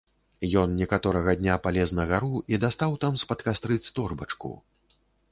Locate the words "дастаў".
2.63-2.95